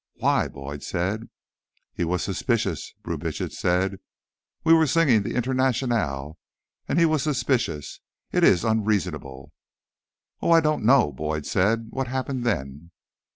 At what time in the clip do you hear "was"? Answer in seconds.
2.03-2.23, 7.05-7.21